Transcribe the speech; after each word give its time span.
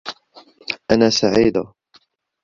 أنا 0.91 1.09
سعيدة. 1.09 1.73